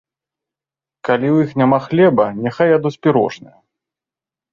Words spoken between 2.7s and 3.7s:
ядуць пірожныя!